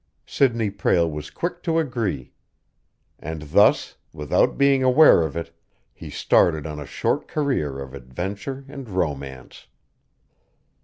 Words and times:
Sidney 0.25 0.71
Prale 0.71 1.07
was 1.11 1.29
quick 1.29 1.61
to 1.61 1.77
agree. 1.77 2.33
And 3.19 3.43
thus, 3.43 3.97
without 4.13 4.57
being 4.57 4.81
aware 4.81 5.21
of 5.21 5.37
it, 5.37 5.51
he 5.93 6.09
started 6.09 6.65
on 6.65 6.79
a 6.79 6.87
short 6.87 7.27
career 7.27 7.77
of 7.79 7.93
adventure 7.93 8.65
and 8.67 8.89
romance. 8.89 9.67